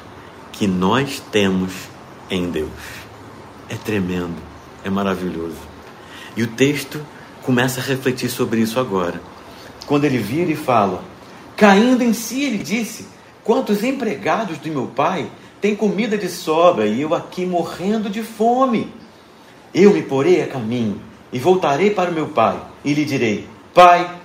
[0.52, 1.72] que nós temos
[2.30, 2.99] em Deus.
[3.70, 4.36] É tremendo,
[4.84, 5.58] é maravilhoso.
[6.36, 7.00] E o texto
[7.44, 9.22] começa a refletir sobre isso agora.
[9.86, 11.04] Quando ele vira e fala:
[11.56, 13.08] Caindo em si, ele disse:
[13.44, 15.30] Quantos empregados do meu pai
[15.62, 18.92] têm comida de sobra e eu aqui morrendo de fome?
[19.74, 21.00] Eu me porei a caminho
[21.32, 24.20] e voltarei para o meu pai e lhe direi: Pai,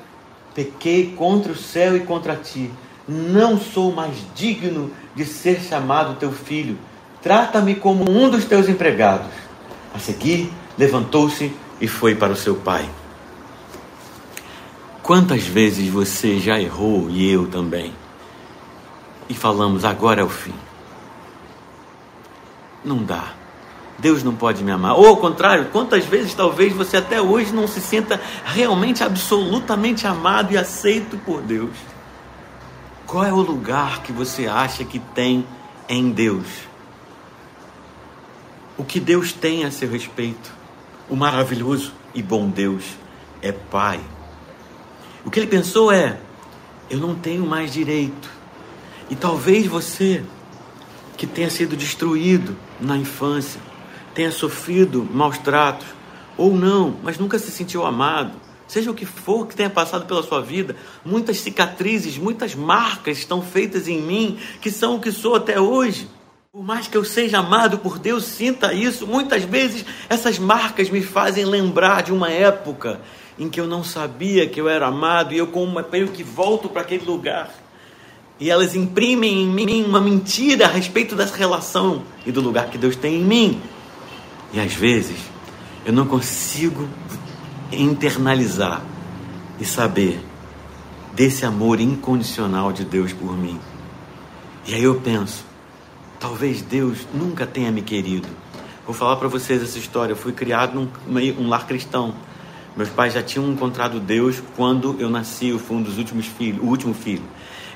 [0.54, 2.70] pequei contra o céu e contra ti.
[3.06, 6.78] Não sou mais digno de ser chamado teu filho.
[7.24, 9.32] Trata-me como um dos teus empregados.
[9.94, 12.86] A seguir, levantou-se e foi para o seu pai.
[15.02, 17.94] Quantas vezes você já errou e eu também?
[19.26, 20.52] E falamos, agora é o fim.
[22.84, 23.32] Não dá.
[23.98, 24.92] Deus não pode me amar.
[24.92, 30.52] Ou ao contrário, quantas vezes talvez você até hoje não se sinta realmente absolutamente amado
[30.52, 31.74] e aceito por Deus?
[33.06, 35.46] Qual é o lugar que você acha que tem
[35.88, 36.73] em Deus?
[38.76, 40.52] O que Deus tem a seu respeito?
[41.08, 42.84] O maravilhoso e bom Deus
[43.40, 44.00] é Pai.
[45.24, 46.18] O que ele pensou é:
[46.90, 48.28] eu não tenho mais direito.
[49.08, 50.24] E talvez você,
[51.16, 53.60] que tenha sido destruído na infância,
[54.12, 55.86] tenha sofrido maus tratos,
[56.36, 58.32] ou não, mas nunca se sentiu amado,
[58.66, 63.40] seja o que for que tenha passado pela sua vida, muitas cicatrizes, muitas marcas estão
[63.40, 66.08] feitas em mim que são o que sou até hoje.
[66.54, 69.08] Por mais que eu seja amado por Deus, sinta isso.
[69.08, 73.00] Muitas vezes essas marcas me fazem lembrar de uma época
[73.36, 76.68] em que eu não sabia que eu era amado e eu, como meio que volto
[76.68, 77.50] para aquele lugar.
[78.38, 82.78] E elas imprimem em mim uma mentira a respeito dessa relação e do lugar que
[82.78, 83.60] Deus tem em mim.
[84.52, 85.18] E às vezes
[85.84, 86.88] eu não consigo
[87.72, 88.80] internalizar
[89.58, 90.20] e saber
[91.14, 93.58] desse amor incondicional de Deus por mim.
[94.68, 95.52] E aí eu penso,
[96.18, 98.28] Talvez Deus nunca tenha me querido.
[98.86, 100.12] Vou falar para vocês essa história.
[100.12, 100.88] Eu fui criado num
[101.38, 102.14] um lar cristão.
[102.76, 105.48] Meus pais já tinham encontrado Deus quando eu nasci.
[105.48, 107.24] Eu fui um dos últimos filhos, o último filho.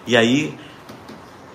[0.07, 0.57] E aí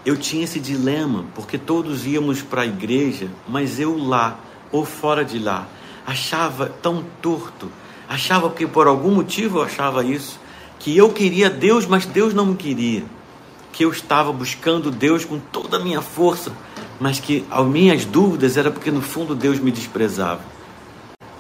[0.06, 4.40] eu tinha esse dilema, porque todos íamos para a igreja, mas eu lá
[4.72, 5.68] ou fora de lá
[6.06, 7.72] achava tão torto,
[8.08, 10.40] achava que por algum motivo eu achava isso,
[10.80, 13.04] que eu queria Deus, mas Deus não me queria,
[13.72, 16.52] que eu estava buscando Deus com toda a minha força,
[17.04, 20.40] mas que as minhas dúvidas era porque no fundo Deus me desprezava.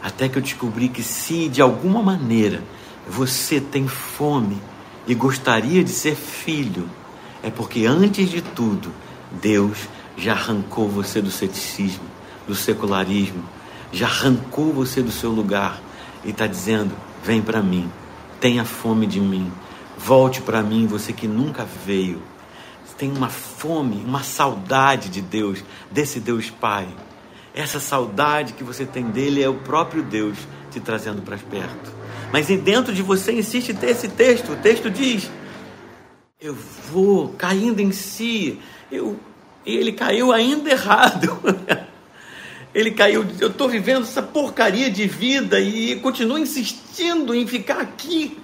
[0.04, 2.62] Até que eu descobri que se de alguma maneira
[3.08, 4.62] você tem fome
[5.08, 6.89] e gostaria de ser filho,
[7.41, 8.91] é porque antes de tudo
[9.41, 12.04] Deus já arrancou você do ceticismo,
[12.45, 13.45] do secularismo,
[13.89, 15.82] já arrancou você do seu lugar
[16.26, 17.89] e está dizendo: vem para mim,
[18.38, 19.49] tenha fome de mim,
[19.97, 22.21] volte para mim, você que nunca veio
[22.97, 26.88] tem uma fome, uma saudade de Deus, desse Deus Pai.
[27.53, 30.38] Essa saudade que você tem dele é o próprio Deus
[30.71, 31.91] te trazendo para perto.
[32.32, 34.53] Mas dentro de você insiste ter esse texto.
[34.53, 35.29] O texto diz:
[36.41, 36.58] Eu
[36.91, 38.60] vou caindo em si.
[38.91, 39.19] Eu,
[39.63, 41.39] ele caiu ainda errado.
[42.73, 43.23] ele caiu.
[43.39, 48.39] Eu estou vivendo essa porcaria de vida e continuo insistindo em ficar aqui.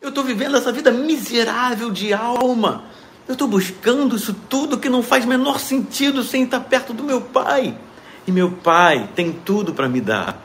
[0.00, 2.84] Eu estou vivendo essa vida miserável de alma.
[3.30, 7.20] Eu estou buscando isso tudo que não faz menor sentido sem estar perto do meu
[7.20, 7.76] pai.
[8.26, 10.44] E meu pai tem tudo para me dar.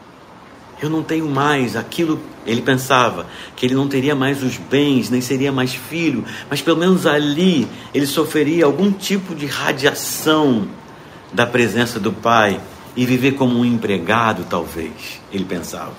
[0.79, 2.19] Eu não tenho mais aquilo.
[2.45, 3.25] Ele pensava
[3.55, 7.67] que ele não teria mais os bens, nem seria mais filho, mas pelo menos ali
[7.91, 10.67] ele sofreria algum tipo de radiação
[11.33, 12.61] da presença do pai
[12.95, 15.19] e viver como um empregado, talvez.
[15.33, 15.95] Ele pensava.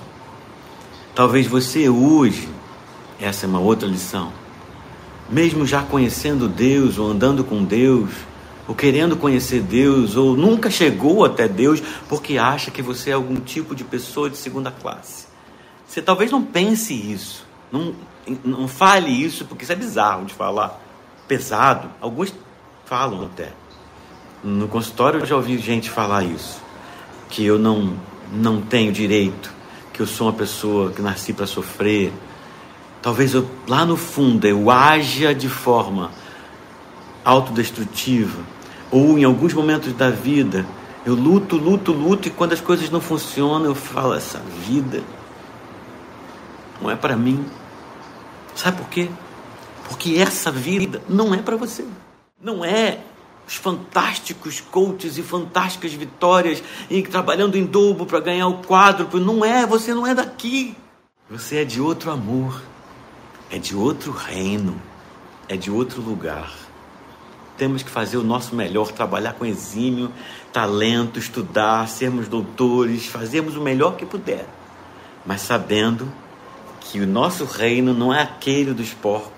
[1.13, 2.47] Talvez você hoje,
[3.19, 4.46] essa é uma outra lição
[5.29, 8.09] mesmo já conhecendo Deus, ou andando com Deus,
[8.67, 13.35] ou querendo conhecer Deus, ou nunca chegou até Deus porque acha que você é algum
[13.35, 15.27] tipo de pessoa de segunda classe.
[15.87, 17.95] Você talvez não pense isso, não,
[18.43, 20.81] não fale isso, porque isso é bizarro de falar,
[21.27, 21.89] pesado.
[22.01, 22.33] Alguns
[22.85, 23.51] falam até.
[24.43, 26.61] No consultório eu já ouvi gente falar isso,
[27.29, 27.97] que eu não,
[28.31, 29.51] não tenho direito,
[29.93, 32.13] que eu sou uma pessoa que nasci para sofrer,
[33.07, 36.11] Talvez eu, lá no fundo eu haja de forma
[37.23, 38.43] autodestrutiva,
[38.91, 40.65] ou em alguns momentos da vida
[41.05, 45.01] eu luto, luto, luto, e quando as coisas não funcionam, eu falo: essa vida
[46.81, 47.45] não é para mim.
[48.53, 49.09] Sabe por quê?
[49.87, 51.85] Porque essa vida não é para você.
[52.43, 52.99] Não é
[53.47, 59.17] os fantásticos coaches e fantásticas vitórias e trabalhando em dobro para ganhar o quadro.
[59.17, 60.75] Não é, você não é daqui.
[61.29, 62.61] Você é de outro amor
[63.49, 64.81] é de outro reino,
[65.47, 66.53] é de outro lugar.
[67.57, 70.11] Temos que fazer o nosso melhor, trabalhar com exímio,
[70.53, 74.45] talento, estudar, sermos doutores, fazermos o melhor que puder,
[75.25, 76.11] mas sabendo
[76.79, 79.31] que o nosso reino não é aquele dos porcos,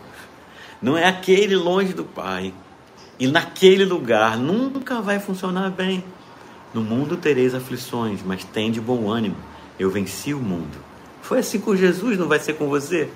[0.81, 2.53] não é aquele longe do Pai.
[3.19, 6.03] E naquele lugar nunca vai funcionar bem.
[6.73, 9.35] No mundo tereis aflições, mas tem de bom ânimo.
[9.77, 10.77] Eu venci o mundo.
[11.21, 13.09] Foi assim com Jesus, não vai ser com você?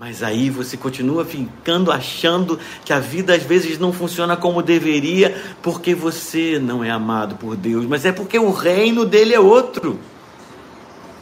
[0.00, 5.36] Mas aí você continua ficando achando que a vida às vezes não funciona como deveria,
[5.60, 10.00] porque você não é amado por Deus, mas é porque o reino dele é outro.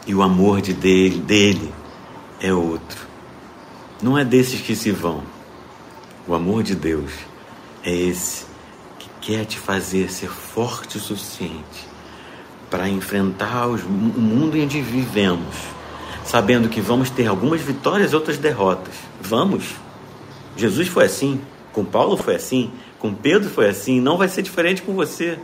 [0.07, 1.75] E o amor de dele, dele
[2.41, 3.05] é outro.
[4.01, 5.25] Não é desses que se vão.
[6.25, 7.11] O amor de Deus
[7.83, 8.47] é esse
[8.97, 11.89] que quer te fazer ser forte o suficiente
[12.71, 15.78] para enfrentar os, o mundo em que vivemos
[16.29, 18.95] sabendo que vamos ter algumas vitórias e outras derrotas.
[19.19, 19.75] Vamos.
[20.59, 21.41] Jesus foi assim,
[21.73, 25.39] com Paulo foi assim, com Pedro foi assim, não vai ser diferente com você.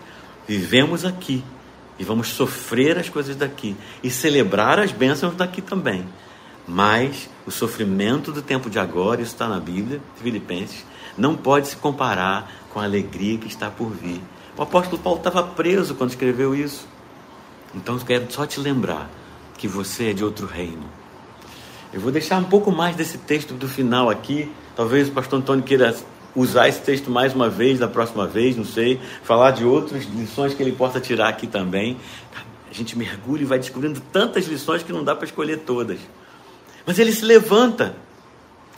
[0.47, 1.43] Vivemos aqui
[1.99, 6.05] e vamos sofrer as coisas daqui e celebrar as bênçãos daqui também.
[6.69, 10.85] Mas o sofrimento do tempo de agora, isso está na Bíblia, Filipenses,
[11.17, 14.21] não pode se comparar com a alegria que está por vir.
[14.55, 16.87] O apóstolo Paulo estava preso quando escreveu isso.
[17.75, 19.09] Então quero só te lembrar
[19.65, 20.85] que você é de outro reino.
[21.91, 24.53] Eu vou deixar um pouco mais desse texto do final aqui.
[24.77, 25.97] Talvez o pastor Antônio queira
[26.37, 29.01] usar esse texto mais uma vez, da próxima vez, não sei.
[29.23, 31.97] Falar de outras lições que ele possa tirar aqui também.
[32.71, 35.99] A gente mergulha e vai descobrindo tantas lições que não dá para escolher todas.
[36.85, 37.97] Mas ele se levanta.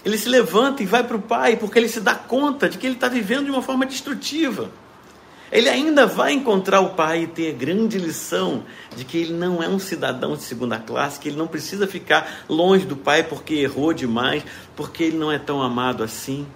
[0.05, 2.87] Ele se levanta e vai para o pai porque ele se dá conta de que
[2.87, 4.71] ele está vivendo de uma forma destrutiva.
[5.51, 8.65] Ele ainda vai encontrar o pai e ter a grande lição
[8.97, 12.45] de que ele não é um cidadão de segunda classe, que ele não precisa ficar
[12.49, 14.45] longe do pai porque errou demais,
[14.75, 16.47] porque ele não é tão amado assim.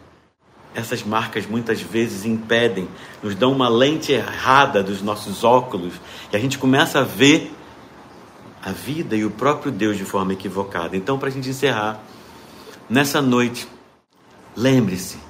[0.74, 2.88] Essas marcas muitas vezes impedem,
[3.22, 5.94] nos dão uma lente errada dos nossos óculos
[6.32, 7.52] e a gente começa a ver
[8.62, 10.96] a vida e o próprio Deus de forma equivocada.
[10.96, 12.00] Então, para a gente encerrar,
[12.88, 13.66] nessa noite,
[14.56, 15.29] lembre-se: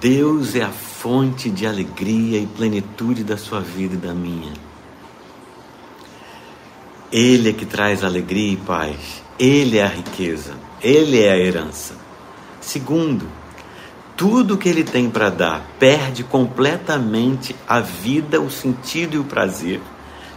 [0.00, 4.52] Deus é a fonte de alegria e plenitude da sua vida e da minha.
[7.12, 9.22] Ele é que traz alegria e paz.
[9.38, 10.54] Ele é a riqueza.
[10.82, 11.94] Ele é a herança.
[12.62, 13.26] Segundo,
[14.16, 19.80] tudo que ele tem para dar perde completamente a vida, o sentido e o prazer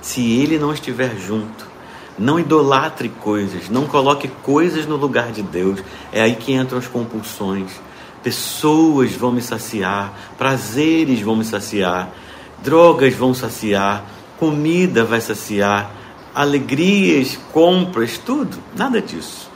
[0.03, 1.71] se ele não estiver junto.
[2.19, 5.79] Não idolatre coisas, não coloque coisas no lugar de Deus.
[6.11, 7.71] É aí que entram as compulsões.
[8.23, 12.09] Pessoas vão me saciar, prazeres vão me saciar,
[12.63, 14.05] drogas vão saciar,
[14.39, 15.91] comida vai saciar,
[16.33, 18.57] alegrias, compras, tudo.
[18.75, 19.51] Nada disso.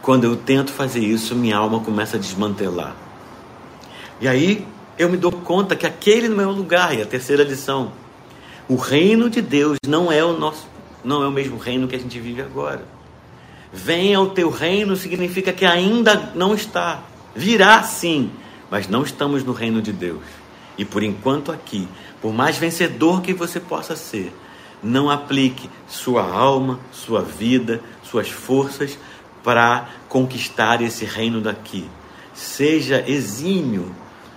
[0.00, 2.94] Quando eu tento fazer isso, minha alma começa a desmantelar.
[4.20, 4.66] E aí
[4.98, 6.96] eu me dou conta que aquele não é o lugar.
[6.96, 7.92] E a terceira lição:
[8.68, 10.66] o reino de Deus não é o nosso,
[11.04, 12.84] não é o mesmo reino que a gente vive agora.
[13.72, 17.02] Venha o teu reino significa que ainda não está.
[17.36, 18.30] Virá sim,
[18.70, 20.24] mas não estamos no reino de Deus.
[20.78, 21.86] E por enquanto aqui,
[22.20, 24.32] por mais vencedor que você possa ser,
[24.82, 28.98] não aplique sua alma, sua vida, suas forças
[29.44, 31.88] para conquistar esse reino daqui.
[32.34, 33.94] Seja exímio,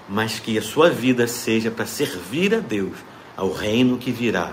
[0.08, 2.98] mas que a sua vida seja para servir a Deus,
[3.36, 4.52] ao reino que virá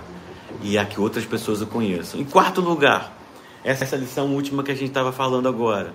[0.61, 2.19] e a que outras pessoas o conheçam.
[2.19, 3.17] Em quarto lugar,
[3.63, 5.93] essa é a lição última que a gente estava falando agora.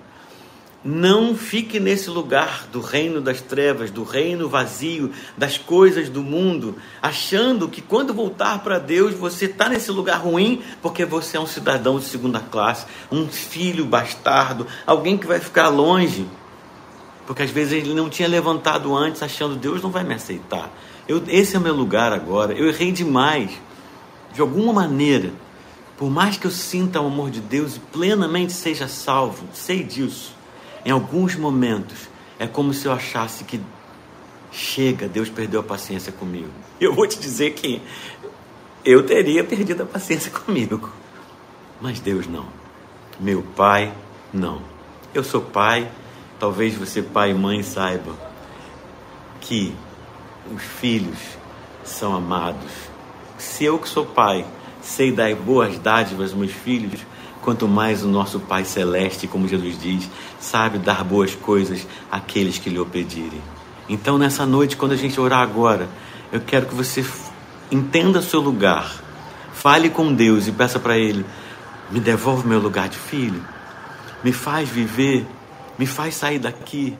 [0.85, 6.75] Não fique nesse lugar do reino das trevas, do reino vazio, das coisas do mundo,
[7.01, 11.47] achando que quando voltar para Deus você está nesse lugar ruim porque você é um
[11.47, 16.27] cidadão de segunda classe, um filho bastardo, alguém que vai ficar longe.
[17.25, 20.69] Porque às vezes ele não tinha levantado antes, achando Deus não vai me aceitar.
[21.07, 22.51] Eu, esse é o meu lugar agora.
[22.51, 23.51] Eu errei demais.
[24.33, 25.31] De alguma maneira,
[25.95, 30.42] por mais que eu sinta o amor de Deus e plenamente seja salvo, sei disso
[30.85, 33.59] em alguns momentos, é como se eu achasse que
[34.51, 36.49] chega, Deus perdeu a paciência comigo.
[36.79, 37.81] Eu vou te dizer que
[38.83, 40.91] eu teria perdido a paciência comigo.
[41.81, 42.47] Mas Deus não.
[43.19, 43.93] Meu pai,
[44.33, 44.61] não.
[45.13, 45.89] Eu sou pai,
[46.39, 48.13] talvez você, pai e mãe, saiba
[49.39, 49.75] que
[50.53, 51.19] os filhos
[51.83, 52.71] são amados.
[53.37, 54.45] Se eu que sou pai
[54.81, 57.01] sei dar boas dádivas aos meus filhos,
[57.43, 62.69] quanto mais o nosso Pai Celeste, como Jesus diz, sabe dar boas coisas àqueles que
[62.69, 63.41] lhe o pedirem.
[63.89, 65.89] Então, nessa noite, quando a gente orar agora,
[66.31, 67.05] eu quero que você
[67.69, 69.03] entenda seu lugar,
[69.53, 71.25] fale com Deus e peça para Ele:
[71.91, 73.45] me devolve meu lugar de filho,
[74.23, 75.27] me faz viver,
[75.77, 76.97] me faz sair daqui,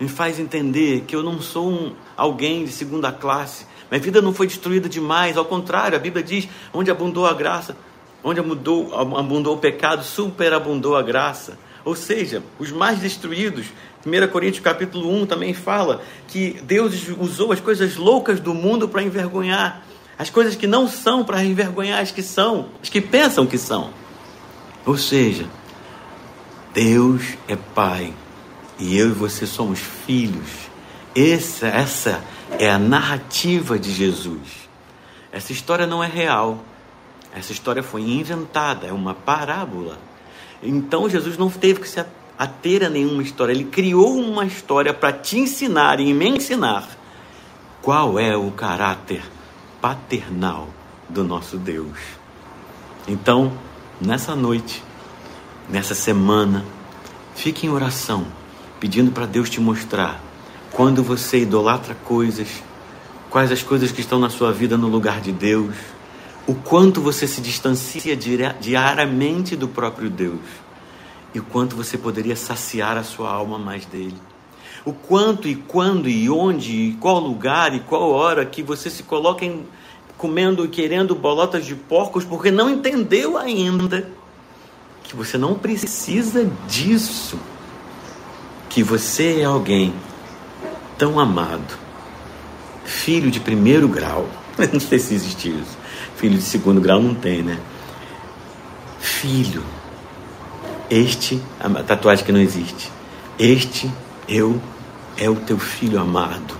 [0.00, 3.64] me faz entender que eu não sou um, alguém de segunda classe.
[3.88, 7.76] Minha vida não foi destruída demais, ao contrário, a Bíblia diz: onde abundou a graça,
[8.24, 11.58] onde abundou, abundou o pecado, superabundou a graça.
[11.84, 13.66] Ou seja, os mais destruídos,
[14.04, 19.02] 1 Coríntios capítulo 1 também fala que Deus usou as coisas loucas do mundo para
[19.02, 19.84] envergonhar,
[20.18, 23.90] as coisas que não são para envergonhar as que são, as que pensam que são.
[24.86, 25.46] Ou seja,
[26.72, 28.14] Deus é Pai
[28.78, 30.70] e eu e você somos filhos.
[31.14, 32.24] Essa, essa
[32.58, 34.68] é a narrativa de Jesus.
[35.30, 36.64] Essa história não é real.
[37.34, 39.98] Essa história foi inventada, é uma parábola.
[40.62, 42.04] Então Jesus não teve que se
[42.38, 46.88] ater a nenhuma história, ele criou uma história para te ensinar e me ensinar
[47.82, 49.22] qual é o caráter
[49.80, 50.68] paternal
[51.08, 51.98] do nosso Deus.
[53.06, 53.52] Então,
[54.00, 54.82] nessa noite,
[55.68, 56.64] nessa semana,
[57.34, 58.26] fique em oração,
[58.80, 60.20] pedindo para Deus te mostrar
[60.72, 62.48] quando você idolatra coisas,
[63.30, 65.76] quais as coisas que estão na sua vida no lugar de Deus
[66.46, 70.40] o quanto você se distancia diariamente do próprio Deus
[71.34, 74.16] e o quanto você poderia saciar a sua alma mais dele.
[74.84, 79.02] O quanto e quando e onde e qual lugar e qual hora que você se
[79.02, 79.64] coloca em,
[80.18, 84.08] comendo e querendo bolotas de porcos porque não entendeu ainda
[85.02, 87.38] que você não precisa disso.
[88.68, 89.94] Que você é alguém
[90.98, 91.78] tão amado,
[92.84, 94.28] filho de primeiro grau.
[94.72, 95.83] Não sei se existe isso.
[96.24, 97.60] Filho de segundo grau não tem, né?
[98.98, 99.62] Filho
[100.88, 102.90] este, a tatuagem que não existe.
[103.38, 103.92] Este
[104.26, 104.58] eu
[105.18, 106.56] é o teu filho amado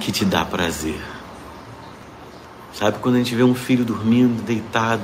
[0.00, 0.98] que te dá prazer.
[2.72, 5.02] Sabe quando a gente vê um filho dormindo, deitado,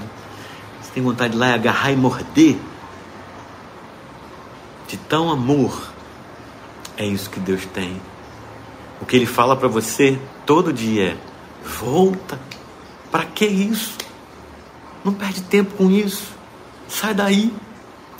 [0.80, 2.56] você tem vontade de ir lá e agarrar e morder?
[4.88, 5.92] De tão amor.
[6.96, 8.00] É isso que Deus tem.
[9.02, 11.16] O que ele fala para você todo dia é:
[11.62, 12.55] volta.
[13.10, 13.96] Para que isso?
[15.04, 16.32] Não perde tempo com isso.
[16.88, 17.52] Sai daí.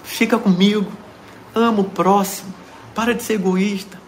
[0.04, 0.90] Fica comigo.
[1.54, 2.52] Ama o próximo.
[2.94, 4.00] Para de ser egoísta.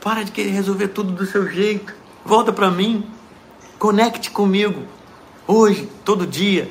[0.00, 1.94] Para de querer resolver tudo do seu jeito.
[2.24, 3.04] Volta para mim.
[3.78, 4.82] Conecte comigo.
[5.46, 6.70] Hoje, todo dia.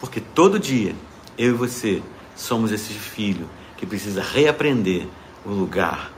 [0.00, 0.94] Porque todo dia,
[1.38, 2.02] eu e você
[2.36, 5.06] somos esse filho que precisa reaprender
[5.44, 6.12] o lugar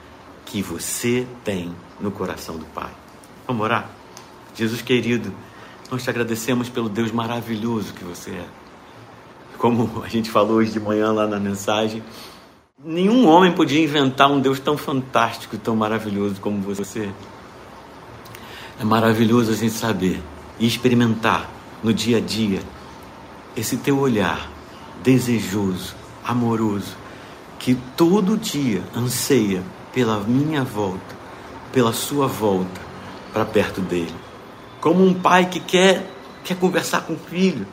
[0.44, 2.90] que você tem no coração do Pai.
[3.46, 3.90] Vamos orar?
[4.54, 5.32] Jesus querido,
[5.90, 8.46] nós te agradecemos pelo Deus maravilhoso que você é
[9.58, 12.02] como a gente falou hoje de manhã lá na mensagem,
[12.84, 17.10] nenhum homem podia inventar um Deus tão fantástico tão maravilhoso como você.
[18.78, 20.22] É maravilhoso a gente saber
[20.58, 21.50] e experimentar
[21.82, 22.60] no dia a dia
[23.56, 24.50] esse teu olhar
[25.02, 26.96] desejoso, amoroso,
[27.58, 29.62] que todo dia anseia
[29.94, 31.16] pela minha volta,
[31.72, 32.80] pela sua volta
[33.32, 34.25] para perto dele.
[34.80, 36.12] Como um pai que quer
[36.44, 37.66] quer conversar com o filho,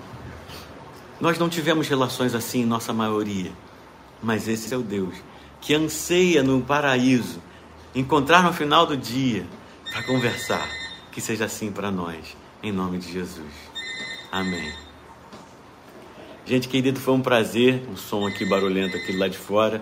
[1.21, 3.51] nós não tivemos relações assim em nossa maioria,
[4.21, 5.13] mas esse é o Deus
[5.63, 7.41] que anseia no paraíso
[7.95, 9.45] encontrar no final do dia
[9.91, 10.69] para conversar.
[11.11, 13.53] Que seja assim para nós, em nome de Jesus.
[14.31, 14.73] Amém.
[16.45, 17.81] Gente querido, foi um prazer.
[17.89, 19.81] Um som aqui barulhento aqui lá de fora.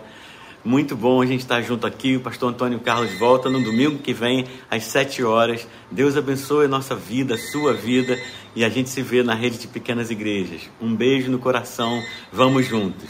[0.63, 2.17] Muito bom a gente estar junto aqui.
[2.17, 5.67] O pastor Antônio Carlos volta no domingo que vem, às 7 horas.
[5.89, 8.19] Deus abençoe a nossa vida, a sua vida.
[8.55, 10.69] E a gente se vê na rede de pequenas igrejas.
[10.79, 12.03] Um beijo no coração.
[12.31, 13.09] Vamos juntos.